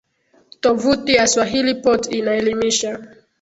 [0.59, 2.99] Tovuti ya swahilipot inaelimisha